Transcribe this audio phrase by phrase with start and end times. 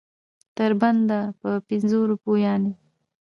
[0.57, 2.71] تر بنده په پنځو روپو یعنې.